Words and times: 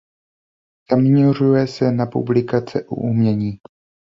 Zaměřuje 0.91 1.67
se 1.67 1.91
na 1.91 2.05
publikace 2.05 2.83
o 2.85 2.95
umění. 2.95 3.57